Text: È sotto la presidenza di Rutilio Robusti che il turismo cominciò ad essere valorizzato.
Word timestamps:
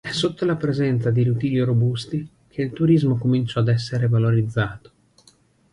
È 0.03 0.11
sotto 0.11 0.45
la 0.45 0.55
presidenza 0.55 1.11
di 1.11 1.23
Rutilio 1.23 1.63
Robusti 1.63 2.27
che 2.49 2.63
il 2.63 2.73
turismo 2.73 3.17
cominciò 3.19 3.59
ad 3.59 3.67
essere 3.67 4.07
valorizzato. 4.07 4.91